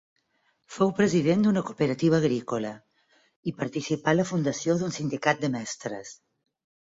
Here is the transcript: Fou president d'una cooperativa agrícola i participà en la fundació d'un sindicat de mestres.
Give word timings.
Fou 0.75 0.93
president 0.99 1.43
d'una 1.47 1.61
cooperativa 1.67 2.19
agrícola 2.23 2.71
i 3.51 3.53
participà 3.61 4.15
en 4.15 4.19
la 4.21 4.27
fundació 4.31 4.79
d'un 4.79 4.95
sindicat 4.97 5.45
de 5.45 5.53
mestres. 5.59 6.17